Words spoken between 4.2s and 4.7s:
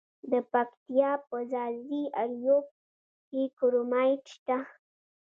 شته.